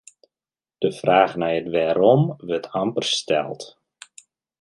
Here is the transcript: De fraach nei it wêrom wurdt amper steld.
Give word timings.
De 0.83 0.89
fraach 0.99 1.33
nei 1.41 1.55
it 1.59 1.67
wêrom 1.73 2.21
wurdt 2.45 2.71
amper 2.81 3.05
steld. 3.13 3.61